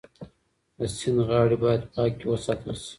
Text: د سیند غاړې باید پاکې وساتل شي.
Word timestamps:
د 0.77 0.79
سیند 0.95 1.19
غاړې 1.27 1.57
باید 1.63 1.81
پاکې 1.93 2.25
وساتل 2.31 2.73
شي. 2.83 2.89